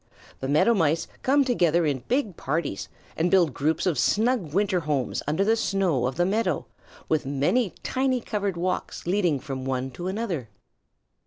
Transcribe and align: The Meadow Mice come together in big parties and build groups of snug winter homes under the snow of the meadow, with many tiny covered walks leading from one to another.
The 0.39 0.47
Meadow 0.47 0.73
Mice 0.73 1.07
come 1.21 1.45
together 1.45 1.85
in 1.85 2.01
big 2.07 2.35
parties 2.35 2.89
and 3.15 3.29
build 3.29 3.53
groups 3.53 3.85
of 3.85 3.99
snug 3.99 4.51
winter 4.51 4.79
homes 4.79 5.21
under 5.27 5.45
the 5.45 5.55
snow 5.55 6.07
of 6.07 6.15
the 6.15 6.25
meadow, 6.25 6.65
with 7.07 7.23
many 7.27 7.75
tiny 7.83 8.19
covered 8.19 8.57
walks 8.57 9.05
leading 9.05 9.39
from 9.39 9.63
one 9.63 9.91
to 9.91 10.07
another. 10.07 10.49